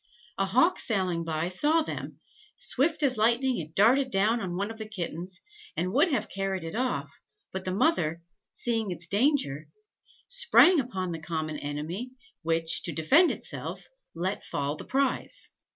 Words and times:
A 0.39 0.47
hawk 0.47 0.79
sailing 0.79 1.23
by, 1.23 1.47
saw 1.49 1.83
them: 1.83 2.17
swift 2.55 3.03
as 3.03 3.17
lightning 3.17 3.59
it 3.59 3.75
darted 3.75 4.09
down 4.09 4.41
on 4.41 4.55
one 4.55 4.71
of 4.71 4.79
the 4.79 4.89
kittens, 4.89 5.41
and 5.77 5.93
would 5.93 6.07
have 6.07 6.27
carried 6.27 6.63
it 6.63 6.73
off, 6.73 7.21
but 7.53 7.65
the 7.65 7.71
mother, 7.71 8.23
seeing 8.51 8.89
its 8.89 9.05
danger, 9.05 9.67
sprang 10.27 10.79
upon 10.79 11.11
the 11.11 11.19
common 11.21 11.59
enemy, 11.59 12.13
which, 12.41 12.81
to 12.81 12.91
defend 12.91 13.29
itself, 13.29 13.85
let 14.15 14.43
fall 14.43 14.75
the 14.75 14.85
prize. 14.85 15.51